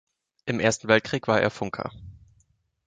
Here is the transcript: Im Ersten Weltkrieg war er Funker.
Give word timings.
Im 0.47 0.59
Ersten 0.59 0.87
Weltkrieg 0.87 1.27
war 1.27 1.39
er 1.41 1.51
Funker. 1.51 1.91